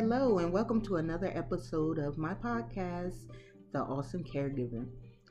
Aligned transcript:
Hello, 0.00 0.38
and 0.38 0.50
welcome 0.50 0.80
to 0.86 0.96
another 0.96 1.30
episode 1.34 1.98
of 1.98 2.16
my 2.16 2.32
podcast, 2.32 3.26
The 3.70 3.80
Ausome 3.80 4.26
Caregiver. 4.26 4.86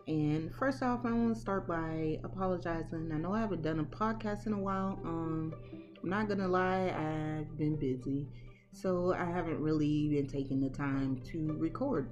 And 0.08 0.54
first 0.54 0.84
off, 0.84 0.99
I 1.06 1.12
want 1.12 1.34
to 1.34 1.42
start 1.42 1.68
by 1.68 2.20
apologizing. 2.24 3.10
I 3.12 3.18
know 3.18 3.34
I 3.34 3.40
haven't 3.40 3.63
done 3.63 3.79
a 3.79 3.84
podcast 3.84 4.46
in 4.46 4.54
a 4.54 4.60
while. 4.60 5.00
Um, 5.04 5.55
I'm 6.04 6.10
not 6.12 6.29
gonna 6.29 6.47
lie, 6.47 6.94
I've 6.96 7.58
been 7.58 7.78
busy, 7.78 8.28
so 8.72 9.12
I 9.15 9.26
haven't 9.26 9.60
really 9.60 10.08
been 10.10 10.28
taking 10.28 10.62
the 10.62 10.70
time 10.70 11.20
to 11.31 11.58
record 11.58 12.12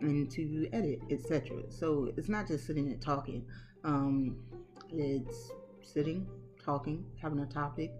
and 0.00 0.30
to 0.30 0.68
edit, 0.72 1.00
etc. 1.10 1.64
So 1.68 2.12
it's 2.16 2.28
not 2.28 2.46
just 2.46 2.64
sitting 2.64 2.86
and 2.92 3.02
talking. 3.02 3.44
Um, 3.82 4.36
it's 4.92 5.50
sitting, 5.82 6.28
talking, 6.64 7.06
having 7.20 7.40
a 7.40 7.46
topic, 7.46 7.90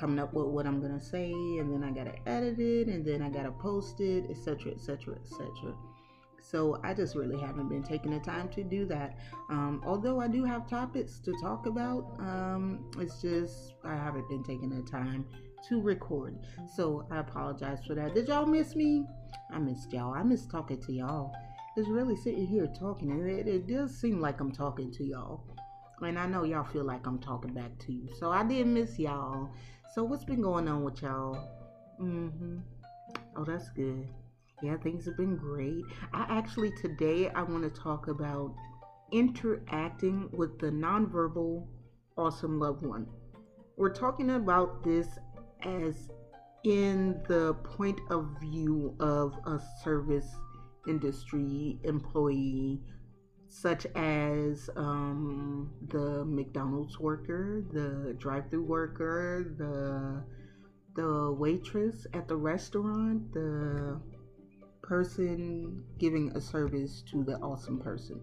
coming 0.00 0.18
up 0.18 0.32
with 0.32 0.46
what 0.46 0.66
I'm 0.66 0.80
gonna 0.80 1.00
say, 1.00 1.30
and 1.30 1.70
then 1.70 1.84
I 1.84 1.92
gotta 1.92 2.16
edit 2.26 2.58
it, 2.58 2.88
and 2.88 3.04
then 3.04 3.20
I 3.22 3.28
gotta 3.28 3.52
post 3.52 4.00
it, 4.00 4.24
etc., 4.30 4.72
etc., 4.72 5.16
etc. 5.22 5.74
So 6.42 6.80
I 6.82 6.94
just 6.94 7.14
really 7.14 7.38
haven't 7.38 7.68
been 7.68 7.82
taking 7.82 8.12
the 8.12 8.18
time 8.20 8.48
to 8.50 8.64
do 8.64 8.86
that. 8.86 9.18
Um, 9.50 9.82
although 9.86 10.20
I 10.20 10.26
do 10.26 10.42
have 10.44 10.68
topics 10.68 11.18
to 11.20 11.34
talk 11.40 11.66
about, 11.66 12.16
um, 12.18 12.90
it's 12.98 13.20
just 13.20 13.74
I 13.84 13.94
haven't 13.94 14.28
been 14.28 14.42
taking 14.42 14.70
the 14.70 14.82
time 14.82 15.26
to 15.68 15.80
record. 15.82 16.38
So 16.74 17.06
I 17.10 17.18
apologize 17.18 17.80
for 17.86 17.94
that. 17.94 18.14
Did 18.14 18.28
y'all 18.28 18.46
miss 18.46 18.74
me? 18.74 19.04
I 19.52 19.58
missed 19.58 19.92
y'all. 19.92 20.14
I 20.14 20.22
miss 20.22 20.46
talking 20.46 20.80
to 20.80 20.92
y'all. 20.92 21.32
It's 21.76 21.88
really 21.88 22.16
sitting 22.16 22.46
here 22.46 22.66
talking, 22.66 23.10
and 23.10 23.28
it, 23.28 23.46
it 23.46 23.66
does 23.66 23.96
seem 24.00 24.20
like 24.20 24.40
I'm 24.40 24.50
talking 24.50 24.90
to 24.92 25.04
y'all. 25.04 25.44
And 26.02 26.18
I 26.18 26.26
know 26.26 26.44
y'all 26.44 26.64
feel 26.64 26.84
like 26.84 27.06
I'm 27.06 27.18
talking 27.18 27.52
back 27.52 27.78
to 27.86 27.92
you. 27.92 28.08
So 28.18 28.30
I 28.30 28.42
did 28.42 28.66
miss 28.66 28.98
y'all. 28.98 29.50
So 29.94 30.04
what's 30.04 30.24
been 30.24 30.42
going 30.42 30.68
on 30.68 30.82
with 30.82 31.02
y'all? 31.02 31.36
Mm-hmm. 32.00 32.58
Oh, 33.36 33.44
that's 33.44 33.68
good. 33.70 34.08
Yeah, 34.62 34.76
things 34.76 35.06
have 35.06 35.16
been 35.16 35.36
great. 35.36 35.84
I 36.12 36.26
actually 36.28 36.72
today 36.72 37.30
I 37.30 37.42
want 37.42 37.62
to 37.62 37.80
talk 37.80 38.08
about 38.08 38.54
interacting 39.12 40.28
with 40.32 40.58
the 40.58 40.70
nonverbal 40.70 41.66
ausome 42.16 42.60
loved 42.60 42.84
one. 42.84 43.06
We're 43.76 43.92
talking 43.92 44.30
about 44.30 44.84
this 44.84 45.08
as 45.62 46.08
in 46.64 47.20
the 47.26 47.54
point 47.64 48.00
of 48.10 48.28
view 48.40 48.94
of 49.00 49.34
a 49.46 49.58
service 49.82 50.28
industry 50.86 51.78
employee 51.84 52.80
such 53.50 53.84
as 53.96 54.70
um, 54.76 55.70
the 55.88 56.24
McDonald's 56.24 57.00
worker, 57.00 57.64
the 57.72 58.14
drive-through 58.14 58.62
worker, 58.62 59.54
the 59.58 60.22
the 60.94 61.32
waitress 61.32 62.06
at 62.14 62.26
the 62.28 62.36
restaurant, 62.36 63.32
the 63.32 64.00
person 64.82 65.82
giving 65.98 66.30
a 66.36 66.40
service 66.40 67.02
to 67.10 67.22
the 67.24 67.34
ausome 67.38 67.82
person. 67.82 68.20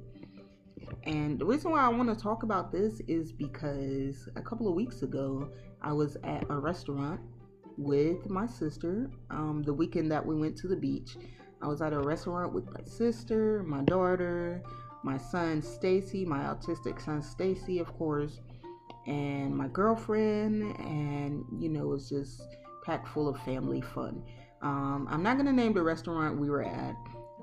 And 1.04 1.40
the 1.40 1.46
reason 1.46 1.72
why 1.72 1.82
I 1.82 1.90
want 1.90 2.10
to 2.10 2.22
talk 2.22 2.44
about 2.44 2.72
this 2.72 3.02
is 3.08 3.32
because 3.32 4.30
a 4.36 4.42
couple 4.42 4.68
of 4.68 4.76
weeks 4.76 5.02
ago, 5.02 5.50
I 5.82 5.92
was 5.92 6.18
at 6.24 6.46
a 6.50 6.58
restaurant 6.58 7.20
with 7.78 8.30
my 8.30 8.48
sister 8.48 9.10
um, 9.30 9.64
the 9.66 9.74
weekend 9.74 10.12
that 10.12 10.26
we 10.26 10.36
went 10.36 10.58
to 10.58 10.68
the 10.68 10.76
beach. 10.76 11.18
I 11.62 11.68
was 11.68 11.82
at 11.82 11.94
a 11.94 12.00
restaurant 12.00 12.54
with 12.54 12.66
my 12.72 12.84
sister, 12.86 13.64
my 13.64 13.82
daughter, 13.84 14.62
my 15.08 15.18
son 15.18 15.62
Stacy, 15.62 16.26
my 16.26 16.40
autistic 16.40 17.02
son 17.04 17.24
Stacy, 17.24 17.80
of 17.80 17.88
course, 17.98 18.42
and 19.08 19.56
my 19.56 19.70
girlfriend, 19.70 20.78
and 20.80 21.46
you 21.58 21.70
know, 21.70 21.94
it's 21.94 22.10
just 22.10 22.42
packed 22.86 23.08
full 23.08 23.30
of 23.30 23.40
family 23.44 23.80
fun. 23.80 24.22
Um, 24.62 25.08
I'm 25.10 25.24
not 25.24 25.38
gonna 25.38 25.54
name 25.54 25.74
the 25.74 25.82
restaurant 25.82 26.38
we 26.38 26.50
were 26.50 26.64
at, 26.64 26.96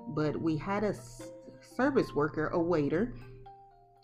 but 0.09 0.39
we 0.39 0.59
had 0.59 0.85
a 0.85 0.95
service 1.75 2.14
worker, 2.14 2.48
a 2.48 2.61
waiter. 2.61 3.14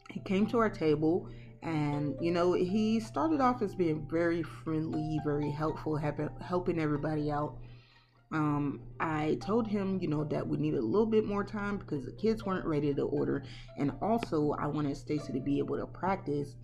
He 0.08 0.20
came 0.20 0.46
to 0.46 0.58
our 0.58 0.70
table, 0.70 1.28
and 1.62 2.16
you 2.18 2.30
know, 2.32 2.54
he 2.54 2.98
started 2.98 3.42
off 3.42 3.60
as 3.60 3.74
being 3.74 4.08
very 4.10 4.42
friendly, 4.42 5.20
very 5.22 5.50
helpful, 5.50 6.00
helping 6.40 6.78
everybody 6.78 7.30
out 7.30 7.58
um, 8.32 8.80
I 9.00 9.38
told 9.40 9.66
him, 9.66 9.98
you 10.00 10.08
know, 10.08 10.24
that 10.24 10.46
we 10.46 10.56
needed 10.56 10.80
a 10.80 10.86
little 10.86 11.06
bit 11.06 11.24
more 11.24 11.42
time 11.42 11.78
because 11.78 12.04
the 12.04 12.12
kids 12.12 12.44
weren't 12.44 12.64
ready 12.64 12.94
to 12.94 13.02
order, 13.02 13.42
and 13.76 13.92
also 14.00 14.52
I 14.52 14.66
wanted 14.66 14.96
Stacy 14.96 15.32
to 15.32 15.40
be 15.40 15.58
able 15.58 15.76
to 15.78 15.86
practice 15.86 16.54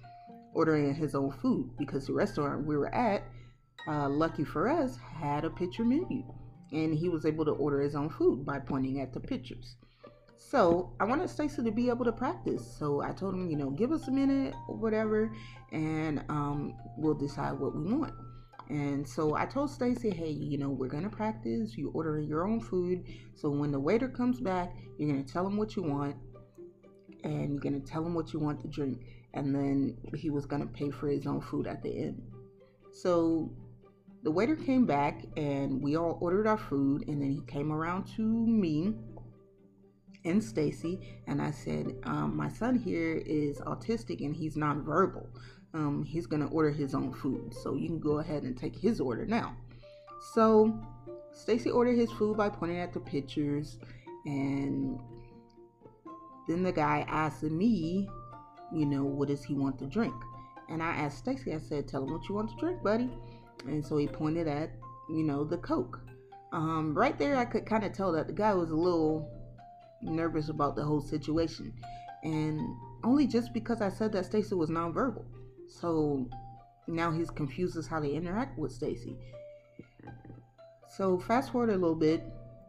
ordering 0.55 0.95
his 0.95 1.15
own 1.15 1.33
food 1.33 1.71
because 1.77 2.07
the 2.07 2.13
restaurant 2.13 2.65
we 2.65 2.77
were 2.77 2.95
at, 2.95 3.25
uh, 3.89 4.09
lucky 4.09 4.45
for 4.45 4.69
us, 4.69 4.97
had 4.97 5.45
a 5.45 5.51
picture 5.51 5.85
menu, 5.85 6.25
and 6.73 6.95
he 6.95 7.09
was 7.09 7.27
able 7.27 7.45
to 7.45 7.53
order 7.53 7.81
his 7.81 7.95
own 7.95 8.11
food 8.11 8.47
by 8.47 8.59
pointing 8.59 9.01
at 9.01 9.13
the 9.13 9.21
pictures. 9.21 9.77
So 10.39 10.93
I 11.01 11.05
wanted 11.05 11.29
Stacy 11.29 11.63
to 11.63 11.73
be 11.73 11.89
able 11.89 12.05
to 12.05 12.13
practice. 12.13 12.65
So 12.79 13.01
I 13.03 13.11
told 13.11 13.35
him, 13.35 13.51
you 13.51 13.57
know, 13.57 13.71
give 13.71 13.91
us 13.91 14.07
a 14.07 14.13
minute 14.13 14.55
or 14.69 14.77
whatever, 14.77 15.33
and 15.73 16.25
um, 16.29 16.75
we'll 16.97 17.15
decide 17.15 17.59
what 17.59 17.75
we 17.75 17.93
want. 17.93 18.15
And 18.69 19.07
so 19.07 19.35
I 19.35 19.47
told 19.47 19.71
Stacy, 19.71 20.11
hey, 20.11 20.31
you 20.31 20.59
know, 20.59 20.71
we're 20.71 20.89
gonna 20.89 21.09
practice. 21.09 21.77
You 21.77 21.91
order 21.91 22.21
your 22.21 22.47
own 22.47 22.61
food. 22.61 23.05
So 23.35 23.49
when 23.51 23.71
the 23.71 23.79
waiter 23.79 24.09
comes 24.09 24.41
back, 24.41 24.75
you're 24.99 25.09
gonna 25.09 25.23
tell 25.23 25.47
him 25.47 25.57
what 25.57 25.77
you 25.77 25.83
want, 25.83 26.17
and 27.23 27.53
you're 27.53 27.61
gonna 27.61 27.81
tell 27.81 28.05
him 28.05 28.15
what 28.15 28.33
you 28.33 28.41
want 28.41 28.61
to 28.63 28.69
drink, 28.69 29.03
and 29.35 29.55
then 29.55 29.97
he 30.15 30.31
was 30.31 30.47
gonna 30.47 30.67
pay 30.67 30.91
for 30.91 31.09
his 31.09 31.27
own 31.27 31.41
food 31.41 31.67
at 31.67 31.83
the 31.83 31.91
end. 31.91 32.23
So 32.93 33.53
the 34.23 34.31
waiter 34.31 34.57
came 34.57 34.87
back, 34.87 35.25
and 35.37 35.81
we 35.81 35.97
all 35.97 36.19
ordered 36.21 36.47
our 36.49 36.59
food, 36.59 37.05
and 37.09 37.23
then 37.23 37.31
he 37.31 37.43
came 37.47 37.71
around 37.71 38.07
to 38.17 38.23
me 38.23 38.95
and 40.27 40.43
Stacy, 40.43 41.01
and 41.27 41.41
I 41.41 41.51
said, 41.51 41.95
um, 42.05 42.37
my 42.37 42.49
son 42.49 42.77
here 42.77 43.23
is 43.25 43.59
autistic 43.61 44.25
and 44.25 44.37
he's 44.37 44.57
nonverbal 44.57 45.27
um, 45.77 46.05
he's 46.05 46.27
gonna 46.27 46.49
order 46.49 46.71
his 46.71 46.95
own 46.95 47.13
food. 47.13 47.55
So 47.55 47.75
you 47.75 47.89
can 47.89 48.01
go 48.01 48.19
ahead 48.19 48.43
and 48.45 48.57
take 48.57 48.77
his 48.77 49.01
order 49.01 49.27
now. 49.27 49.57
So 50.35 50.75
Stacy 51.33 51.71
ordered 51.71 51.99
his 51.99 52.11
food 52.13 52.37
by 52.37 52.49
pointing 52.49 52.79
at 52.79 52.93
the 52.93 53.01
pictures, 53.01 53.79
and 54.25 54.99
then 56.49 56.63
the 56.63 56.73
guy 56.73 57.05
asked 57.09 57.43
me, 57.43 58.09
you 58.73 58.87
know, 58.87 59.05
what 59.05 59.29
does 59.29 59.45
he 59.45 59.55
want 59.55 59.79
to 59.81 59.87
drink? 59.87 60.15
And 60.69 60.83
I 60.83 60.89
asked 60.97 61.19
Stacy, 61.19 61.55
I 61.55 61.59
said, 61.59 61.87
tell 61.87 62.03
him 62.03 62.13
what 62.13 62.29
you 62.29 62.35
want 62.35 62.51
to 62.51 62.57
drink, 62.57 62.83
buddy. 62.83 63.11
And 63.67 63.85
so 63.85 63.97
he 63.99 64.09
pointed 64.09 64.49
at, 64.49 64.71
you 65.09 65.23
know, 65.23 65.45
the 65.45 65.59
Coke. 65.59 66.01
Um, 66.53 66.97
right 66.97 67.19
there, 67.19 67.37
I 67.37 67.45
could 67.45 67.67
kind 67.67 67.85
of 67.85 67.93
tell 67.93 68.13
that 68.13 68.27
the 68.27 68.33
guy 68.33 68.55
was 68.55 68.71
a 68.71 68.77
little 68.77 69.31
nervous 70.07 70.49
about 70.49 70.77
the 70.77 70.85
whole 70.85 71.01
situation. 71.01 71.73
And 72.23 72.61
only 73.05 73.27
just 73.27 73.53
because 73.53 73.81
I 73.81 73.89
said 73.89 74.13
that 74.13 74.27
Stacy 74.27 74.55
was 74.55 74.71
nonverbal. 74.71 75.25
So 75.69 76.29
now 76.87 77.11
he's 77.11 77.31
confused 77.31 77.77
as 77.77 77.87
how 77.87 78.01
to 78.01 78.11
interact 78.11 78.59
with 78.59 78.73
Stacy. 78.73 79.17
So 80.97 81.19
fast 81.19 81.53
forward 81.53 81.71
a 81.71 81.77
little 81.77 81.95
bit, 81.95 82.23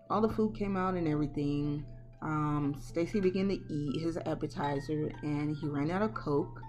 all 0.09 0.21
the 0.21 0.29
food 0.29 0.55
came 0.55 0.75
out 0.75 0.95
and 0.95 1.07
everything. 1.07 1.85
Um, 2.21 2.75
Stacy 2.79 3.19
began 3.19 3.47
to 3.49 3.73
eat 3.73 4.01
his 4.01 4.17
appetizer 4.17 5.11
and 5.21 5.55
he 5.55 5.67
ran 5.67 5.91
out 5.91 6.01
of 6.01 6.13
Coke. 6.13 6.61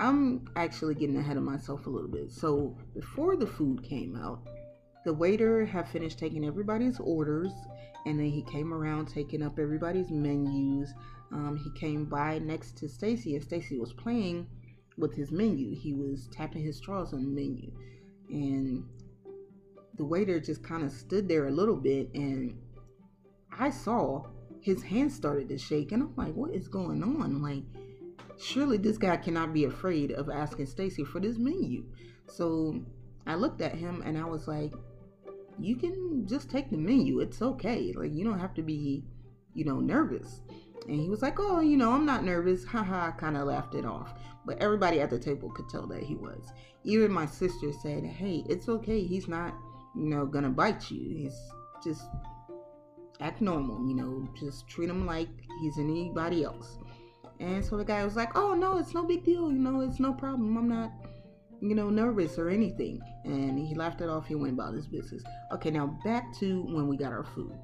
I'm 0.00 0.48
actually 0.56 0.94
getting 0.94 1.16
ahead 1.16 1.36
of 1.36 1.42
myself 1.44 1.86
a 1.86 1.90
little 1.90 2.10
bit. 2.10 2.32
So 2.32 2.76
before 2.94 3.36
the 3.36 3.46
food 3.46 3.82
came 3.82 4.16
out, 4.16 4.40
the 5.04 5.12
waiter 5.12 5.66
had 5.66 5.88
finished 5.88 6.18
taking 6.18 6.44
everybody's 6.44 6.98
orders 6.98 7.52
and 8.06 8.18
then 8.18 8.30
he 8.30 8.42
came 8.42 8.72
around 8.72 9.06
taking 9.06 9.42
up 9.42 9.58
everybody's 9.58 10.10
menus. 10.10 10.92
Um, 11.32 11.56
he 11.56 11.70
came 11.78 12.04
by 12.06 12.38
next 12.38 12.76
to 12.78 12.88
Stacy 12.88 13.34
and 13.34 13.44
Stacy 13.44 13.78
was 13.78 13.92
playing 13.92 14.46
with 14.96 15.14
his 15.14 15.30
menu. 15.30 15.74
He 15.74 15.92
was 15.92 16.28
tapping 16.32 16.62
his 16.62 16.76
straws 16.76 17.12
on 17.12 17.24
the 17.24 17.30
menu. 17.30 17.70
And 18.28 18.84
the 19.96 20.04
waiter 20.04 20.40
just 20.40 20.62
kind 20.62 20.82
of 20.82 20.90
stood 20.90 21.28
there 21.28 21.48
a 21.48 21.52
little 21.52 21.76
bit 21.76 22.10
and 22.14 22.58
I 23.58 23.70
saw 23.70 24.24
his 24.60 24.82
hands 24.82 25.14
started 25.14 25.48
to 25.50 25.58
shake 25.58 25.92
and 25.92 26.02
I'm 26.02 26.16
like, 26.16 26.34
what 26.34 26.50
is 26.50 26.68
going 26.68 27.02
on? 27.02 27.42
Like, 27.42 27.64
surely 28.38 28.78
this 28.78 28.98
guy 28.98 29.16
cannot 29.16 29.52
be 29.52 29.64
afraid 29.64 30.12
of 30.12 30.30
asking 30.30 30.66
Stacy 30.66 31.04
for 31.04 31.20
this 31.20 31.36
menu. 31.36 31.84
So 32.26 32.82
I 33.26 33.34
looked 33.34 33.60
at 33.60 33.74
him 33.74 34.02
and 34.04 34.18
I 34.18 34.24
was 34.24 34.48
like, 34.48 34.72
you 35.58 35.76
can 35.76 36.26
just 36.26 36.50
take 36.50 36.70
the 36.70 36.76
menu. 36.76 37.20
It's 37.20 37.42
okay. 37.42 37.92
Like, 37.96 38.12
you 38.12 38.24
don't 38.24 38.38
have 38.38 38.54
to 38.54 38.62
be, 38.62 39.04
you 39.54 39.64
know, 39.64 39.80
nervous. 39.80 40.40
And 40.88 41.00
he 41.00 41.08
was 41.08 41.22
like, 41.22 41.38
Oh, 41.38 41.60
you 41.60 41.76
know, 41.76 41.92
I'm 41.92 42.06
not 42.06 42.24
nervous. 42.24 42.64
Haha, 42.68 43.12
kind 43.12 43.36
of 43.36 43.46
laughed 43.46 43.74
it 43.74 43.84
off. 43.84 44.14
But 44.44 44.58
everybody 44.60 45.00
at 45.00 45.10
the 45.10 45.18
table 45.18 45.50
could 45.50 45.68
tell 45.68 45.86
that 45.88 46.02
he 46.02 46.14
was. 46.14 46.52
Even 46.84 47.10
my 47.10 47.26
sister 47.26 47.72
said, 47.72 48.04
Hey, 48.04 48.44
it's 48.48 48.68
okay. 48.68 49.04
He's 49.04 49.28
not, 49.28 49.54
you 49.96 50.08
know, 50.08 50.26
gonna 50.26 50.50
bite 50.50 50.90
you. 50.90 51.16
He's 51.16 51.38
just 51.82 52.02
act 53.20 53.40
normal, 53.40 53.86
you 53.88 53.94
know, 53.94 54.28
just 54.38 54.68
treat 54.68 54.90
him 54.90 55.06
like 55.06 55.28
he's 55.60 55.78
anybody 55.78 56.44
else. 56.44 56.78
And 57.40 57.64
so 57.64 57.76
the 57.76 57.84
guy 57.84 58.04
was 58.04 58.16
like, 58.16 58.36
Oh, 58.36 58.54
no, 58.54 58.78
it's 58.78 58.94
no 58.94 59.04
big 59.04 59.24
deal. 59.24 59.50
You 59.50 59.58
know, 59.58 59.80
it's 59.80 60.00
no 60.00 60.12
problem. 60.12 60.56
I'm 60.56 60.68
not, 60.68 60.92
you 61.64 61.74
know, 61.74 61.88
nervous 61.88 62.38
or 62.38 62.50
anything. 62.50 63.00
And 63.24 63.58
he 63.58 63.74
laughed 63.74 64.02
it 64.02 64.08
off. 64.10 64.26
He 64.26 64.34
went 64.34 64.52
about 64.52 64.74
his 64.74 64.86
business. 64.86 65.22
Okay, 65.50 65.70
now 65.70 65.98
back 66.04 66.36
to 66.38 66.62
when 66.62 66.88
we 66.88 66.98
got 66.98 67.10
our 67.10 67.24
food. 67.24 67.58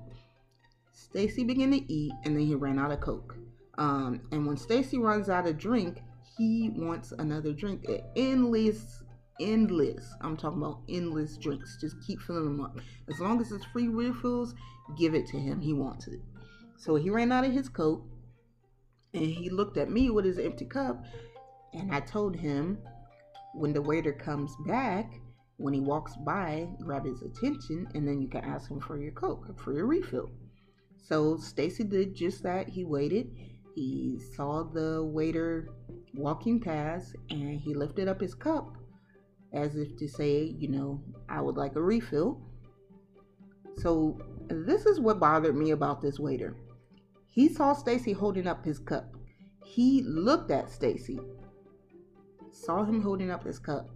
Stacy 0.92 1.44
began 1.44 1.70
to 1.72 1.92
eat, 1.92 2.12
and 2.24 2.34
then 2.34 2.46
he 2.46 2.54
ran 2.54 2.78
out 2.78 2.92
of 2.92 3.00
Coke. 3.00 3.36
Um, 3.76 4.22
and 4.32 4.46
when 4.46 4.56
Stacy 4.56 4.98
runs 4.98 5.28
out 5.28 5.46
of 5.46 5.58
drink, 5.58 5.98
he 6.38 6.70
wants 6.74 7.12
another 7.12 7.52
drink. 7.52 7.84
Endless, 8.16 9.02
endless. 9.38 10.14
I'm 10.22 10.36
talking 10.36 10.62
about 10.62 10.80
endless 10.88 11.36
drinks. 11.36 11.76
Just 11.78 11.96
keep 12.06 12.20
filling 12.22 12.44
them 12.44 12.60
up. 12.60 12.78
As 13.08 13.20
long 13.20 13.40
as 13.40 13.52
it's 13.52 13.66
free 13.66 13.88
refills, 13.88 14.54
give 14.98 15.14
it 15.14 15.26
to 15.26 15.38
him. 15.38 15.60
He 15.60 15.74
wants 15.74 16.06
it. 16.06 16.20
So 16.78 16.94
he 16.94 17.10
ran 17.10 17.32
out 17.32 17.44
of 17.44 17.52
his 17.52 17.68
Coke, 17.68 18.06
and 19.12 19.26
he 19.26 19.50
looked 19.50 19.76
at 19.76 19.90
me 19.90 20.08
with 20.08 20.24
his 20.24 20.38
empty 20.38 20.64
cup, 20.64 21.04
and 21.74 21.94
I 21.94 22.00
told 22.00 22.34
him 22.34 22.78
when 23.54 23.72
the 23.72 23.82
waiter 23.82 24.12
comes 24.12 24.54
back, 24.66 25.12
when 25.56 25.74
he 25.74 25.80
walks 25.80 26.16
by, 26.24 26.68
grab 26.82 27.04
his 27.04 27.22
attention, 27.22 27.86
and 27.94 28.06
then 28.06 28.22
you 28.22 28.28
can 28.28 28.44
ask 28.44 28.70
him 28.70 28.80
for 28.80 28.98
your 28.98 29.12
Coke, 29.12 29.58
for 29.58 29.74
your 29.74 29.86
refill. 29.86 30.30
So 30.96 31.36
Stacy 31.36 31.84
did 31.84 32.14
just 32.14 32.42
that. 32.44 32.68
He 32.68 32.84
waited. 32.84 33.30
He 33.74 34.18
saw 34.36 34.62
the 34.62 35.04
waiter 35.04 35.70
walking 36.14 36.60
past 36.60 37.14
and 37.30 37.60
he 37.60 37.74
lifted 37.74 38.08
up 38.08 38.20
his 38.20 38.34
cup 38.34 38.76
as 39.52 39.76
if 39.76 39.96
to 39.96 40.08
say, 40.08 40.54
you 40.58 40.68
know, 40.68 41.02
I 41.28 41.40
would 41.40 41.56
like 41.56 41.76
a 41.76 41.82
refill. 41.82 42.40
So 43.76 44.18
this 44.48 44.86
is 44.86 45.00
what 45.00 45.20
bothered 45.20 45.56
me 45.56 45.70
about 45.70 46.00
this 46.00 46.18
waiter. 46.18 46.56
He 47.28 47.48
saw 47.48 47.72
Stacy 47.72 48.12
holding 48.12 48.46
up 48.46 48.64
his 48.64 48.78
cup. 48.78 49.14
He 49.64 50.02
looked 50.02 50.50
at 50.50 50.70
Stacy, 50.70 51.18
saw 52.52 52.84
him 52.84 53.02
holding 53.02 53.30
up 53.30 53.44
his 53.44 53.58
cup, 53.58 53.90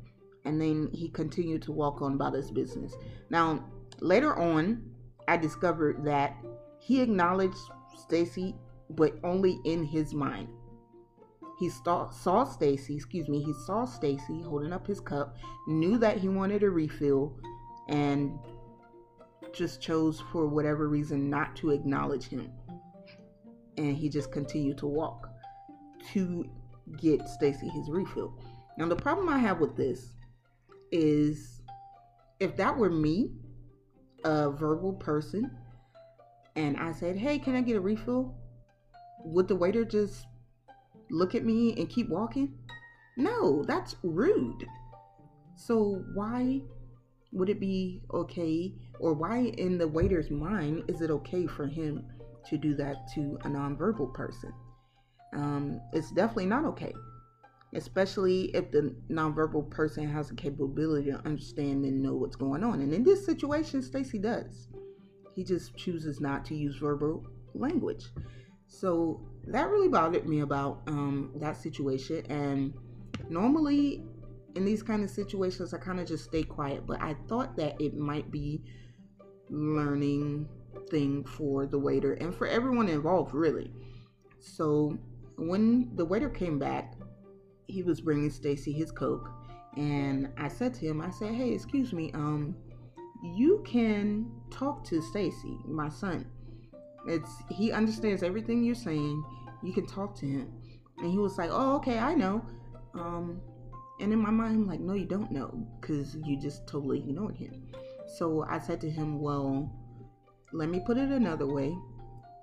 and 0.45 0.61
then 0.61 0.91
he 0.93 1.09
continued 1.09 1.62
to 1.62 1.73
walk 1.73 2.03
on 2.03 2.15
about 2.15 2.35
his 2.35 2.51
business. 2.51 2.95
Now, 3.31 3.65
later 4.01 4.37
on, 4.37 4.83
I 5.29 5.37
discovered 5.37 6.05
that 6.05 6.37
he 6.79 7.01
acknowledged 7.01 7.56
Stacy, 7.97 8.55
but 8.91 9.19
only 9.25 9.59
in 9.65 9.85
his 9.85 10.12
mind. 10.12 10.49
He 11.59 11.71
saw, 11.71 12.11
saw 12.11 12.45
Stacy, 12.45 12.97
excuse 12.97 13.29
me, 13.29 13.43
he 13.43 13.55
saw 13.65 13.85
Stacy 13.85 14.43
holding 14.43 14.73
up 14.73 14.87
his 14.87 15.00
cup, 15.00 15.37
knew 15.67 15.99
that 15.99 16.19
he 16.19 16.29
wanted 16.29 16.62
a 16.62 16.71
refill, 16.71 17.39
and 17.89 18.39
just 19.53 19.81
chose 19.81 20.21
for 20.33 20.47
whatever 20.47 20.89
reason 20.89 21.31
not 21.31 21.55
to 21.57 21.71
acknowledge 21.71 22.29
him. 22.29 22.50
And 23.79 23.97
he 23.97 24.09
just 24.09 24.33
continued 24.33 24.79
to 24.79 24.87
walk 24.87 25.29
to 26.12 26.45
get 27.01 27.29
Stacy 27.29 27.69
his 27.69 27.91
refill. 27.91 28.39
Now 28.79 28.87
the 28.89 28.97
problem 28.97 29.29
I 29.29 29.39
have 29.39 29.61
with 29.61 29.77
this 29.77 30.15
is 30.93 31.61
if 32.41 32.57
that 32.57 32.77
were 32.77 32.91
me, 32.91 33.33
a 34.25 34.51
verbal 34.51 34.93
person, 34.95 35.51
and 36.57 36.77
I 36.77 36.93
said, 36.93 37.17
Hey, 37.17 37.39
can 37.39 37.55
I 37.55 37.61
get 37.61 37.77
a 37.77 37.81
refill? 37.81 38.35
Would 39.25 39.49
the 39.49 39.57
waiter 39.57 39.85
just 39.85 40.27
look 41.11 41.35
at 41.35 41.45
me 41.45 41.75
and 41.77 41.89
keep 41.89 42.09
walking? 42.09 42.55
No, 43.17 43.63
that's 43.65 43.97
rude. 44.03 44.67
So, 45.57 46.05
why 46.15 46.63
would 47.33 47.49
it 47.49 47.61
be 47.61 48.03
okay, 48.13 48.75
or 48.99 49.13
why 49.13 49.53
in 49.59 49.79
the 49.79 49.87
waiter's 49.87 50.31
mind 50.31 50.85
is 50.89 51.01
it 51.01 51.11
okay 51.11 51.47
for 51.47 51.67
him 51.67 52.05
to 52.47 52.59
do 52.59 52.75
that 52.75 53.09
to 53.15 53.39
a 53.45 53.49
nonverbal 53.49 54.13
person? 54.15 54.53
Um, 55.35 55.81
it's 55.93 56.11
definitely 56.11 56.47
not 56.47 56.65
okay, 56.67 56.93
especially 57.75 58.45
if 58.55 58.71
the 58.71 58.95
nonverbal 59.11 59.69
person 59.71 60.09
has 60.09 60.29
the 60.29 60.35
capability 60.35 61.11
to 61.11 61.19
understand 61.27 61.85
and 61.85 62.03
know 62.03 62.15
what's 62.15 62.37
going 62.37 62.63
on. 62.63 62.81
And 62.81 62.93
in 62.93 63.03
this 63.03 63.25
situation, 63.27 63.83
Stacy 63.83 64.19
does. 64.19 64.69
He 65.35 65.43
just 65.43 65.77
chooses 65.77 66.21
not 66.21 66.45
to 66.47 66.55
use 66.55 66.77
verbal 66.77 67.27
language. 67.55 68.07
So 68.69 69.21
that 69.47 69.69
really 69.69 69.89
bothered 69.89 70.29
me 70.29 70.41
about 70.41 70.83
um, 70.87 71.33
that 71.37 71.57
situation. 71.57 72.25
And 72.31 72.73
normally 73.29 74.05
in 74.55 74.65
these 74.65 74.83
kind 74.83 75.03
of 75.03 75.11
situations, 75.11 75.75
I 75.75 75.79
kind 75.79 76.01
of 76.01 76.07
just 76.07 76.25
stay 76.25 76.45
quiet. 76.45 76.87
But 76.87 77.03
I 77.03 77.15
thought 77.29 77.57
that 77.57 77.81
it 77.81 77.97
might 77.97 78.31
be 78.31 78.63
learning 79.51 80.49
thing 80.91 81.25
for 81.25 81.67
the 81.67 81.79
waiter 81.79 82.15
and 82.15 82.35
for 82.35 82.47
everyone 82.47 82.89
involved, 82.89 83.35
really. 83.35 83.73
So 84.41 84.99
when 85.37 85.91
the 85.97 86.05
waiter 86.05 86.29
came 86.29 86.59
back, 86.59 86.95
he 87.67 87.83
was 87.83 88.01
bringing 88.01 88.31
Stacy 88.31 88.73
his 88.73 88.93
coke, 88.93 89.31
and 89.77 90.29
I 90.37 90.49
said 90.49 90.75
to 90.75 90.87
him, 90.87 91.01
I 91.01 91.11
said, 91.11 91.35
"Hey, 91.35 91.53
excuse 91.53 91.93
me, 91.93 92.13
um, 92.13 92.57
you 93.23 93.63
can 93.67 94.31
talk 94.51 94.85
to 94.85 95.01
Stacy, 95.01 95.59
my 95.67 95.89
son. 95.89 96.27
It's 97.07 97.31
he 97.51 97.73
understands 97.73 98.23
everything 98.23 98.63
you're 98.63 98.75
saying. 98.75 99.25
You 99.63 99.73
can 99.73 99.87
talk 99.87 100.15
to 100.17 100.27
him. 100.27 100.53
And 100.99 101.11
he 101.11 101.19
was 101.19 101.39
like, 101.39 101.51
"Oh, 101.53 101.77
okay, 101.77 101.99
I 101.99 102.15
know." 102.15 102.45
Um, 102.95 103.41
and 104.01 104.13
in 104.13 104.19
my 104.19 104.31
mind, 104.31 104.55
I'm 104.55 104.69
like, 104.69 104.81
"No, 104.81 104.95
you 104.95 105.07
don't 105.07 105.31
know, 105.33 105.67
because 105.81 106.17
you 106.25 106.39
just 106.39 106.67
totally 106.67 106.99
ignored 106.99 107.37
him." 107.37 107.67
So 108.19 108.45
I 108.49 108.59
said 108.59 108.81
to 108.83 108.91
him, 108.91 109.21
"Well, 109.21 109.73
let 110.53 110.69
me 110.69 110.81
put 110.87 110.97
it 110.99 111.11
another 111.11 111.47
way. 111.47 111.77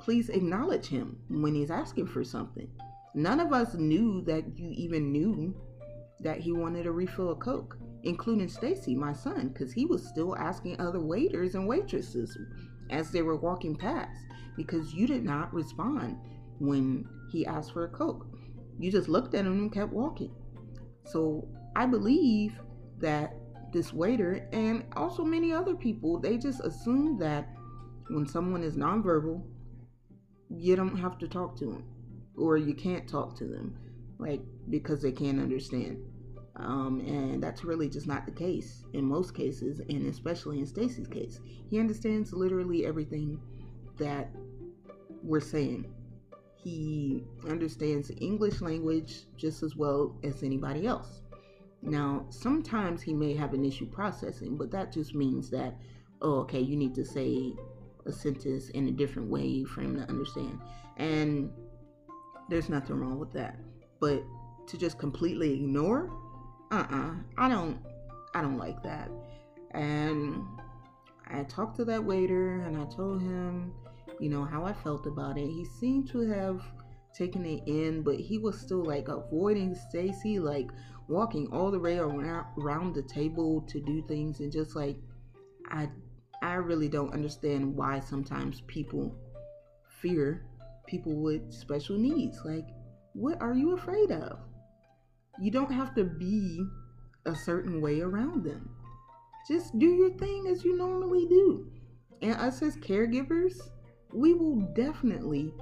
Please 0.01 0.29
acknowledge 0.29 0.87
him 0.87 1.17
when 1.29 1.55
he's 1.55 1.71
asking 1.71 2.07
for 2.07 2.23
something." 2.23 2.69
None 3.13 3.39
of 3.39 3.53
us 3.53 3.75
knew 3.75 4.21
that 4.21 4.57
you 4.57 4.69
even 4.71 5.11
knew 5.11 5.53
that 6.19 6.39
he 6.39 6.51
wanted 6.51 6.85
a 6.85 6.91
refill 6.91 7.29
of 7.29 7.39
Coke 7.39 7.77
including 8.03 8.47
Stacy, 8.47 8.95
my 8.95 9.13
son, 9.13 9.49
because 9.49 9.71
he 9.71 9.85
was 9.85 10.05
still 10.05 10.35
asking 10.35 10.79
other 10.79 10.99
waiters 10.99 11.55
and 11.55 11.67
waitresses 11.67 12.37
as 12.89 13.11
they 13.11 13.21
were 13.21 13.35
walking 13.35 13.75
past 13.75 14.25
because 14.55 14.93
you 14.93 15.07
did 15.07 15.23
not 15.23 15.53
respond 15.53 16.17
when 16.59 17.07
he 17.31 17.45
asked 17.45 17.71
for 17.71 17.85
a 17.85 17.89
Coke. 17.89 18.25
You 18.79 18.91
just 18.91 19.09
looked 19.09 19.33
at 19.35 19.45
him 19.45 19.53
and 19.53 19.71
kept 19.71 19.93
walking. 19.93 20.33
So 21.05 21.47
I 21.75 21.85
believe 21.85 22.59
that 22.99 23.35
this 23.71 23.93
waiter 23.93 24.47
and 24.51 24.85
also 24.95 25.23
many 25.23 25.53
other 25.53 25.75
people, 25.75 26.19
they 26.19 26.37
just 26.37 26.61
assume 26.61 27.17
that 27.19 27.49
when 28.09 28.27
someone 28.27 28.63
is 28.63 28.75
nonverbal, 28.75 29.43
you 30.53 30.75
don't 30.75 30.97
have 30.97 31.17
to 31.17 31.27
talk 31.27 31.57
to 31.57 31.65
them 31.65 31.83
or 32.37 32.57
you 32.57 32.73
can't 32.73 33.07
talk 33.07 33.37
to 33.37 33.45
them 33.45 33.77
like 34.19 34.41
because 34.69 35.01
they 35.01 35.11
can't 35.11 35.39
understand 35.39 35.97
um, 36.57 36.99
and 37.01 37.41
that's 37.41 37.63
really 37.63 37.89
just 37.89 38.07
not 38.07 38.25
the 38.25 38.31
case 38.31 38.83
in 38.93 39.05
most 39.05 39.35
cases, 39.35 39.79
and 39.89 40.05
especially 40.07 40.59
in 40.59 40.65
Stacy's 40.65 41.07
case. 41.07 41.39
He 41.69 41.79
understands 41.79 42.33
literally 42.33 42.85
everything 42.85 43.39
that 43.97 44.29
we're 45.23 45.39
saying. 45.39 45.91
He 46.55 47.23
understands 47.49 48.11
English 48.19 48.61
language 48.61 49.25
just 49.37 49.63
as 49.63 49.75
well 49.75 50.15
as 50.23 50.43
anybody 50.43 50.85
else. 50.85 51.21
Now, 51.81 52.27
sometimes 52.29 53.01
he 53.01 53.13
may 53.13 53.33
have 53.33 53.53
an 53.53 53.65
issue 53.65 53.87
processing, 53.87 54.55
but 54.55 54.69
that 54.71 54.91
just 54.91 55.15
means 55.15 55.49
that, 55.49 55.75
oh, 56.21 56.41
okay, 56.41 56.59
you 56.59 56.75
need 56.75 56.93
to 56.95 57.05
say 57.05 57.53
a 58.05 58.11
sentence 58.11 58.69
in 58.69 58.87
a 58.87 58.91
different 58.91 59.29
way 59.29 59.63
for 59.63 59.81
him 59.81 59.95
to 59.95 60.07
understand. 60.09 60.59
And 60.97 61.51
there's 62.49 62.69
nothing 62.69 62.99
wrong 62.99 63.19
with 63.19 63.31
that. 63.33 63.57
But 63.99 64.23
to 64.67 64.77
just 64.77 64.97
completely 64.97 65.53
ignore 65.53 66.09
uh-uh 66.71 67.11
i 67.37 67.49
don't 67.49 67.77
i 68.33 68.41
don't 68.41 68.57
like 68.57 68.81
that 68.83 69.09
and 69.71 70.43
i 71.29 71.43
talked 71.43 71.75
to 71.75 71.85
that 71.85 72.03
waiter 72.03 72.61
and 72.61 72.77
i 72.77 72.85
told 72.85 73.21
him 73.21 73.73
you 74.19 74.29
know 74.29 74.43
how 74.45 74.63
i 74.63 74.71
felt 74.71 75.05
about 75.05 75.37
it 75.37 75.47
he 75.47 75.65
seemed 75.65 76.07
to 76.07 76.21
have 76.21 76.61
taken 77.13 77.45
it 77.45 77.61
in 77.65 78.01
but 78.01 78.15
he 78.15 78.37
was 78.37 78.57
still 78.57 78.83
like 78.83 79.09
avoiding 79.09 79.75
stacy 79.75 80.39
like 80.39 80.69
walking 81.09 81.45
all 81.51 81.71
the 81.71 81.79
way 81.79 81.97
around, 81.97 82.45
around 82.57 82.95
the 82.95 83.01
table 83.01 83.61
to 83.67 83.81
do 83.81 84.01
things 84.07 84.39
and 84.39 84.51
just 84.51 84.75
like 84.75 84.97
i 85.69 85.89
i 86.41 86.53
really 86.53 86.89
don't 86.89 87.13
understand 87.13 87.75
why 87.75 87.99
sometimes 87.99 88.61
people 88.67 89.15
fear 90.01 90.45
people 90.87 91.15
with 91.21 91.53
special 91.53 91.97
needs 91.97 92.39
like 92.45 92.67
what 93.13 93.41
are 93.41 93.53
you 93.53 93.73
afraid 93.73 94.11
of 94.11 94.39
you 95.39 95.51
don't 95.51 95.71
have 95.71 95.95
to 95.95 96.03
be 96.03 96.65
a 97.25 97.35
certain 97.35 97.81
way 97.81 98.01
around 98.01 98.43
them. 98.43 98.69
Just 99.47 99.77
do 99.79 99.87
your 99.87 100.11
thing 100.11 100.47
as 100.47 100.63
you 100.63 100.77
normally 100.77 101.27
do. 101.27 101.67
And 102.21 102.33
us 102.33 102.61
as 102.61 102.77
caregivers, 102.77 103.59
we 104.13 104.33
will 104.33 104.61
definitely, 104.75 105.53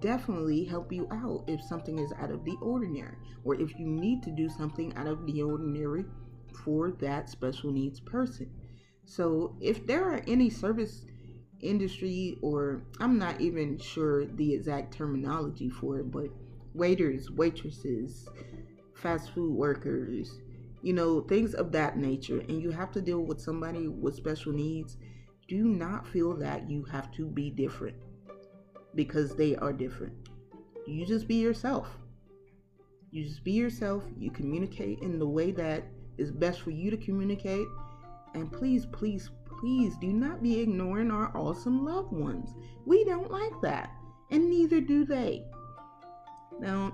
definitely 0.00 0.64
help 0.64 0.92
you 0.92 1.06
out 1.12 1.44
if 1.46 1.62
something 1.62 1.98
is 1.98 2.12
out 2.18 2.30
of 2.30 2.44
the 2.44 2.56
ordinary 2.60 3.16
or 3.44 3.54
if 3.54 3.78
you 3.78 3.86
need 3.86 4.22
to 4.24 4.30
do 4.30 4.48
something 4.48 4.92
out 4.96 5.06
of 5.06 5.24
the 5.26 5.42
ordinary 5.42 6.04
for 6.64 6.92
that 7.00 7.28
special 7.30 7.70
needs 7.70 8.00
person. 8.00 8.50
So 9.10 9.56
if 9.60 9.88
there 9.88 10.04
are 10.04 10.22
any 10.28 10.50
service 10.50 11.04
industry 11.60 12.38
or 12.42 12.84
I'm 13.00 13.18
not 13.18 13.40
even 13.40 13.76
sure 13.76 14.24
the 14.24 14.54
exact 14.54 14.94
terminology 14.94 15.68
for 15.68 15.98
it, 15.98 16.12
but 16.12 16.28
waiters, 16.74 17.28
waitresses, 17.28 18.28
fast 18.94 19.32
food 19.34 19.52
workers, 19.52 20.38
you 20.82 20.92
know, 20.92 21.22
things 21.22 21.54
of 21.54 21.72
that 21.72 21.98
nature, 21.98 22.38
and 22.48 22.62
you 22.62 22.70
have 22.70 22.92
to 22.92 23.00
deal 23.00 23.22
with 23.22 23.40
somebody 23.40 23.88
with 23.88 24.14
special 24.14 24.52
needs, 24.52 24.96
do 25.48 25.64
not 25.64 26.06
feel 26.06 26.36
that 26.36 26.70
you 26.70 26.84
have 26.84 27.10
to 27.10 27.26
be 27.26 27.50
different 27.50 27.96
because 28.94 29.34
they 29.34 29.56
are 29.56 29.72
different. 29.72 30.14
You 30.86 31.04
just 31.04 31.26
be 31.26 31.34
yourself. 31.34 31.88
You 33.10 33.24
just 33.24 33.42
be 33.42 33.52
yourself. 33.52 34.04
You 34.16 34.30
communicate 34.30 35.00
in 35.00 35.18
the 35.18 35.26
way 35.26 35.50
that 35.50 35.82
is 36.16 36.30
best 36.30 36.60
for 36.60 36.70
you 36.70 36.92
to 36.92 36.96
communicate. 36.96 37.66
And 38.34 38.52
please, 38.52 38.86
please, 38.86 39.30
please 39.60 39.96
do 40.00 40.12
not 40.12 40.42
be 40.42 40.60
ignoring 40.60 41.10
our 41.10 41.32
ausome 41.32 41.84
loved 41.84 42.12
ones. 42.12 42.54
We 42.86 43.04
don't 43.04 43.30
like 43.30 43.60
that, 43.62 43.90
and 44.30 44.48
neither 44.48 44.80
do 44.80 45.04
they. 45.04 45.44
Now, 46.58 46.92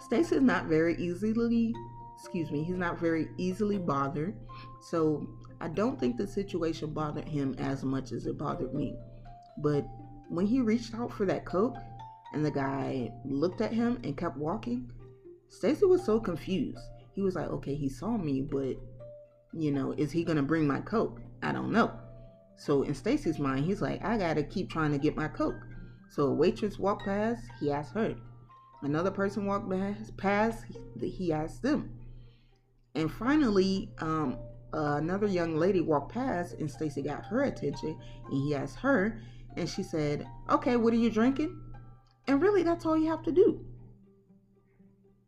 Stacy 0.00 0.36
is 0.36 0.42
not 0.42 0.66
very 0.66 0.96
easily, 0.96 1.74
excuse 2.18 2.50
me, 2.50 2.64
he's 2.64 2.76
not 2.76 2.98
very 2.98 3.28
easily 3.38 3.78
bothered. 3.78 4.34
So 4.80 5.26
I 5.60 5.68
don't 5.68 5.98
think 5.98 6.16
the 6.16 6.26
situation 6.26 6.92
bothered 6.92 7.28
him 7.28 7.54
as 7.58 7.84
much 7.84 8.12
as 8.12 8.26
it 8.26 8.36
bothered 8.36 8.74
me. 8.74 8.96
But 9.58 9.86
when 10.28 10.46
he 10.46 10.60
reached 10.60 10.94
out 10.94 11.12
for 11.12 11.24
that 11.26 11.44
Coke 11.44 11.76
and 12.32 12.44
the 12.44 12.50
guy 12.50 13.12
looked 13.24 13.60
at 13.60 13.72
him 13.72 14.00
and 14.02 14.16
kept 14.16 14.36
walking, 14.36 14.90
Stacy 15.48 15.84
was 15.84 16.04
so 16.04 16.18
confused. 16.18 16.80
He 17.12 17.22
was 17.22 17.34
like, 17.34 17.48
okay, 17.48 17.74
he 17.74 17.88
saw 17.88 18.16
me, 18.16 18.40
but 18.40 18.76
you 19.52 19.70
know, 19.70 19.92
is 19.92 20.12
he 20.12 20.24
gonna 20.24 20.42
bring 20.42 20.66
my 20.66 20.80
Coke? 20.80 21.20
I 21.42 21.52
don't 21.52 21.72
know. 21.72 21.92
So 22.56 22.82
in 22.82 22.94
Stacy's 22.94 23.38
mind, 23.38 23.64
he's 23.64 23.82
like, 23.82 24.04
I 24.04 24.16
gotta 24.16 24.42
keep 24.42 24.70
trying 24.70 24.92
to 24.92 24.98
get 24.98 25.16
my 25.16 25.28
Coke. 25.28 25.66
So 26.10 26.24
a 26.24 26.34
waitress 26.34 26.78
walked 26.78 27.04
past, 27.04 27.42
he 27.60 27.70
asked 27.70 27.94
her. 27.94 28.14
Another 28.82 29.10
person 29.10 29.46
walked 29.46 29.72
past, 30.16 30.64
he 31.00 31.32
asked 31.32 31.62
them. 31.62 31.90
And 32.94 33.10
finally, 33.10 33.90
um, 33.98 34.38
uh, 34.74 34.96
another 34.96 35.26
young 35.26 35.56
lady 35.56 35.80
walked 35.80 36.12
past, 36.12 36.54
and 36.58 36.70
Stacy 36.70 37.02
got 37.02 37.24
her 37.26 37.44
attention, 37.44 37.98
and 38.26 38.32
he 38.32 38.54
asked 38.54 38.76
her, 38.78 39.20
and 39.56 39.68
she 39.68 39.82
said, 39.82 40.26
Okay, 40.50 40.76
what 40.76 40.92
are 40.92 40.98
you 40.98 41.10
drinking? 41.10 41.58
And 42.26 42.40
really, 42.40 42.62
that's 42.62 42.86
all 42.86 42.96
you 42.96 43.08
have 43.10 43.22
to 43.24 43.32
do. 43.32 43.64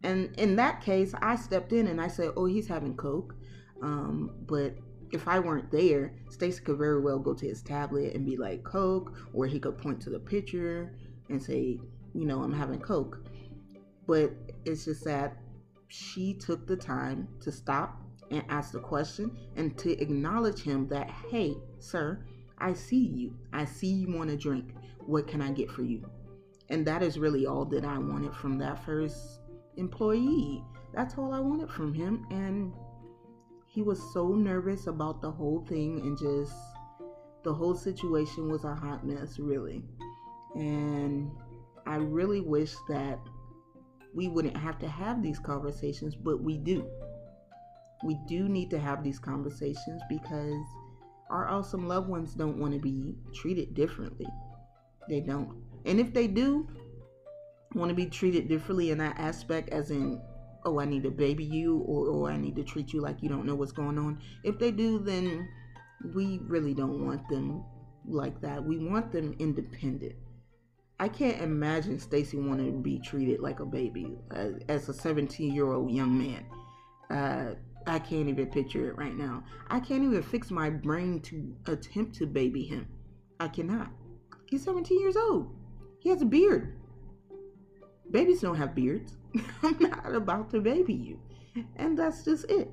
And 0.03 0.35
in 0.39 0.57
that 0.57 0.83
case, 0.83 1.15
I 1.23 1.37
stepped 1.37 1.73
in 1.73 1.87
and 1.87 2.01
I 2.01 2.09
said, 2.09 2.33
Oh, 2.37 2.45
he's 2.45 2.69
having 2.69 2.95
Coke. 2.95 3.35
Um, 3.83 4.31
but 4.47 4.77
if 5.13 5.29
I 5.29 5.39
weren't 5.39 5.71
there, 5.71 6.13
Stacy 6.31 6.63
could 6.63 6.79
very 6.79 7.01
well 7.01 7.19
go 7.19 7.35
to 7.35 7.47
his 7.47 7.63
tablet 7.63 8.15
and 8.15 8.27
be 8.27 8.37
like, 8.37 8.65
Coke, 8.65 9.15
or 9.33 9.47
he 9.47 9.61
could 9.61 9.79
point 9.79 10.01
to 10.03 10.11
the 10.11 10.19
picture 10.19 10.97
and 11.29 11.43
say, 11.43 11.79
You 12.13 12.27
know, 12.27 12.43
I'm 12.43 12.53
having 12.53 12.81
Coke. 12.81 13.25
But 14.07 14.33
it's 14.65 14.85
just 14.85 15.05
that 15.05 15.37
she 15.89 16.35
took 16.35 16.67
the 16.67 16.77
time 16.77 17.29
to 17.43 17.53
stop 17.53 18.01
and 18.31 18.43
ask 18.49 18.73
the 18.73 18.81
question 18.81 19.37
and 19.57 19.77
to 19.79 19.93
acknowledge 20.01 20.63
him 20.63 20.89
that, 20.89 21.11
Hey, 21.31 21.55
sir, 21.79 22.25
I 22.59 22.73
see 22.73 23.07
you. 23.07 23.37
I 23.53 23.65
see 23.65 23.89
you 23.89 24.17
want 24.17 24.31
a 24.31 24.37
drink. 24.37 24.75
What 25.07 25.27
can 25.27 25.41
I 25.41 25.53
get 25.53 25.71
for 25.71 25.83
you? 25.83 26.05
And 26.71 26.87
that 26.87 27.03
is 27.03 27.19
really 27.19 27.47
all 27.47 27.65
that 27.67 27.85
I 27.85 27.99
wanted 27.99 28.35
from 28.35 28.59
that 28.59 28.85
first 28.85 29.41
employee. 29.77 30.65
That's 30.93 31.19
all 31.19 31.33
I 31.33 31.41
wanted 31.41 31.71
from 31.71 31.93
him. 31.93 32.27
And 32.31 32.73
he 33.75 33.83
was 33.83 34.01
so 34.13 34.29
nervous 34.29 34.87
about 34.87 35.21
the 35.21 35.31
whole 35.31 35.65
thing 35.69 35.99
and 36.03 36.17
just 36.17 36.55
the 37.43 37.53
whole 37.53 37.75
situation 37.75 38.49
was 38.49 38.63
a 38.63 38.73
hot 38.73 39.05
mess, 39.05 39.41
really. 39.41 39.83
And 40.55 41.33
I 41.85 41.97
really 41.97 42.41
wish 42.41 42.73
that 42.89 43.19
we 44.15 44.29
wouldn't 44.29 44.57
have 44.57 44.79
to 44.79 44.89
have 44.89 45.25
these 45.25 45.41
conversations, 45.41 46.15
but 46.15 46.41
we 46.41 46.57
do. 46.57 46.89
We 48.05 48.17
do 48.29 48.49
need 48.49 48.71
to 48.71 48.79
have 48.79 49.03
these 49.03 49.19
conversations 49.19 50.01
because 50.09 50.65
our 51.29 51.49
ausome 51.49 51.89
loved 51.89 52.09
ones 52.09 52.33
don't 52.33 52.59
want 52.59 52.75
to 52.75 52.79
be 52.79 53.17
treated 53.35 53.75
differently. 53.75 54.29
They 55.09 55.19
don't. 55.19 55.53
And 55.85 55.99
if 55.99 56.15
they 56.15 56.29
do 56.29 56.69
want 57.75 57.89
to 57.89 57.95
be 57.95 58.07
treated 58.07 58.47
differently 58.47 58.93
in 58.93 58.99
that 58.99 59.19
aspect, 59.19 59.71
as 59.71 59.91
in, 59.91 60.21
oh, 60.65 60.81
I 60.81 60.85
need 60.85 61.03
to 61.05 61.11
baby 61.11 61.45
you, 61.45 61.79
or, 61.87 62.09
or 62.09 62.31
I 62.31 62.37
need 62.37 62.57
to 62.57 62.65
treat 62.65 62.93
you 62.93 63.01
like 63.01 63.23
you 63.23 63.29
don't 63.29 63.47
know 63.47 63.55
what's 63.55 63.73
going 63.73 63.99
on, 63.99 64.21
if 64.43 64.59
they 64.59 64.71
do, 64.71 64.99
then 64.99 65.49
we 66.15 66.41
really 66.47 66.75
don't 66.75 67.05
want 67.05 67.29
them 67.29 67.65
like 68.07 68.41
that. 68.41 68.63
We 68.63 68.79
want 68.79 69.13
them 69.13 69.35
independent. 69.39 70.15
I 71.01 71.09
can't 71.09 71.41
imagine 71.41 71.99
Stacy 71.99 72.39
wanting 72.39 72.73
to 72.73 72.79
be 72.79 72.99
treated 72.99 73.41
like 73.41 73.61
a 73.61 73.67
baby 73.67 74.17
as, 74.31 74.55
as 74.69 74.89
a 74.89 74.95
17 74.95 75.53
year 75.53 75.73
old 75.73 75.91
young 75.91 76.17
man. 76.19 76.47
Uh, 77.11 77.55
I 77.87 77.99
can't 77.99 78.29
even 78.29 78.47
picture 78.47 78.89
it 78.89 78.97
right 78.97 79.17
now. 79.17 79.45
I 79.69 79.81
can't 79.81 80.05
even 80.05 80.23
fix 80.23 80.51
my 80.51 80.71
brain 80.71 81.21
to 81.23 81.55
attempt 81.67 82.15
to 82.17 82.27
baby 82.27 82.65
him. 82.65 82.87
I 83.41 83.49
cannot. 83.49 83.91
He's 84.49 84.65
17 84.65 85.01
years 85.01 85.17
old. 85.17 85.55
He 85.99 86.09
has 86.11 86.23
a 86.23 86.27
beard. 86.27 86.77
Babies 88.11 88.41
don't 88.41 88.57
have 88.57 88.75
beards. 88.75 89.17
I'm 89.63 89.79
not 89.79 90.15
about 90.15 90.51
to 90.51 90.61
baby 90.61 90.95
you. 90.95 91.19
And 91.77 91.99
that's 91.99 92.25
just 92.25 92.51
it. 92.51 92.71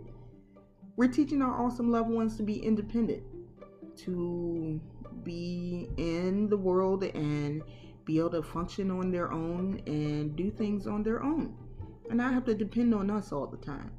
We're 0.97 1.07
teaching 1.07 1.41
our 1.41 1.57
ausome 1.57 1.89
loved 1.89 2.09
ones 2.09 2.37
to 2.37 2.43
be 2.43 2.57
independent, 2.57 3.23
to 3.97 4.79
be 5.23 5.89
in 5.97 6.49
the 6.49 6.57
world 6.57 7.03
and 7.03 7.63
be 8.05 8.19
able 8.19 8.31
to 8.31 8.43
function 8.43 8.91
on 8.91 9.11
their 9.11 9.31
own 9.31 9.81
and 9.85 10.35
do 10.35 10.51
things 10.51 10.87
on 10.87 11.03
their 11.03 11.23
own. 11.23 11.55
And 12.09 12.17
not 12.17 12.33
have 12.33 12.45
to 12.45 12.53
depend 12.55 12.93
on 12.93 13.09
us 13.09 13.31
all 13.31 13.47
the 13.47 13.57
time. 13.57 13.91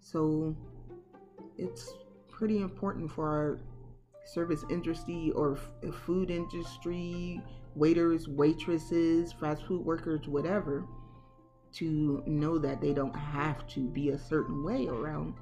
So 0.00 0.56
it's 1.58 1.92
pretty 2.30 2.60
important 2.60 3.10
for 3.10 3.28
our 3.28 3.60
service 4.24 4.64
industry 4.70 5.32
or 5.34 5.58
f- 5.58 5.94
food 6.06 6.30
industry, 6.30 7.42
waiters, 7.74 8.28
waitresses, 8.28 9.32
fast 9.32 9.64
food 9.66 9.84
workers, 9.84 10.28
whatever, 10.28 10.84
to 11.74 12.22
know 12.26 12.58
that 12.58 12.80
they 12.80 12.92
don't 12.92 13.14
have 13.14 13.66
to 13.68 13.80
be 13.88 14.10
a 14.10 14.18
certain 14.18 14.64
way 14.64 14.86
around 14.86 15.34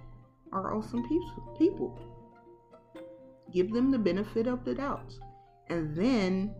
our 0.52 0.72
ausome 0.72 1.06
people. 1.58 1.98
Give 3.52 3.72
them 3.72 3.90
the 3.90 3.98
benefit 3.98 4.46
of 4.46 4.64
the 4.64 4.74
doubt. 4.74 5.14
And 5.68 5.94
then, 5.96 6.54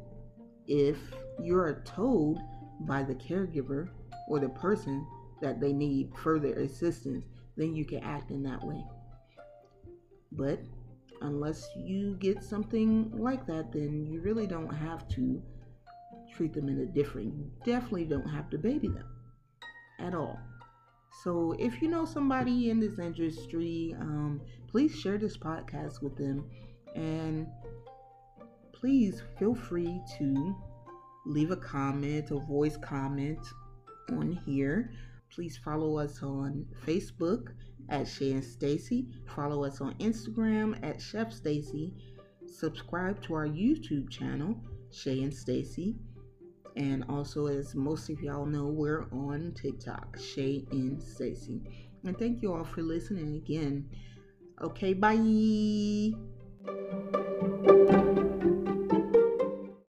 if 0.67 0.99
you're 1.43 1.83
told 1.85 2.41
by 2.81 3.03
the 3.03 3.15
caregiver 3.15 3.89
or 4.29 4.41
the 4.41 4.49
person 4.51 5.07
that 5.41 5.61
they 5.61 5.73
need 5.73 6.13
further 6.23 6.55
assistance, 6.55 7.25
then 7.57 7.75
you 7.75 7.85
can 7.85 8.03
act 8.03 8.31
in 8.31 8.43
that 8.43 8.63
way. 8.65 8.85
But 10.33 10.61
unless 11.23 11.69
you 11.77 12.17
get 12.21 12.43
something 12.43 13.11
like 13.13 13.47
that, 13.47 13.73
then 13.73 14.07
you 14.07 14.21
really 14.21 14.47
don't 14.47 14.75
have 14.75 15.09
to 15.11 15.43
treat 16.35 16.53
them 16.53 16.69
in 16.69 16.81
a 16.81 16.87
different. 16.87 17.35
You 17.35 17.51
definitely 17.65 18.05
don't 18.05 18.29
have 18.29 18.51
to 18.51 18.59
baby 18.59 18.89
them 18.89 19.16
at 19.99 20.15
all. 20.15 20.39
So 21.23 21.55
if 21.59 21.81
you 21.81 21.89
know 21.89 22.05
somebody 22.05 22.71
in 22.71 22.79
this 22.81 22.99
industry, 22.99 23.95
um, 23.99 24.41
please 24.69 24.95
share 24.95 25.19
this 25.19 25.37
podcast 25.37 26.03
with 26.03 26.17
them, 26.17 26.45
and 26.95 27.47
please 28.73 29.23
feel 29.39 29.55
free 29.55 30.01
to 30.19 30.55
leave 31.25 31.51
a 31.51 31.57
comment, 31.57 32.31
a 32.31 32.39
voice 32.39 32.77
comment 32.77 33.45
on 34.13 34.33
here. 34.47 34.91
Please 35.31 35.59
follow 35.65 35.99
us 35.99 36.23
on 36.23 36.67
Facebook 36.87 37.49
at 37.89 38.07
Shay 38.07 38.33
and 38.33 38.45
Stacy. 38.45 39.09
Follow 39.35 39.65
us 39.65 39.81
on 39.81 39.95
Instagram 39.95 40.79
at 40.85 41.01
Chef 41.01 41.33
Stacy. 41.33 41.95
Subscribe 42.47 43.21
to 43.23 43.35
our 43.35 43.47
YouTube 43.47 44.09
channel, 44.09 44.57
Shay 44.93 45.23
and 45.23 45.35
Stacy. 45.35 45.97
And 46.77 47.05
also, 47.09 47.47
as 47.47 47.75
most 47.75 48.11
of 48.11 48.21
y'all 48.21 48.45
know, 48.45 48.67
we're 48.67 49.07
on 49.11 49.55
TikTok, 49.55 50.19
Shay 50.19 50.67
and 50.71 51.03
Stacy. 51.03 51.63
And 52.05 52.19
thank 52.19 52.43
you 52.43 52.53
all 52.53 52.65
for 52.65 52.83
listening 52.83 53.37
again. 53.37 53.89
Okay, 54.61 54.93
bye. 54.93 56.13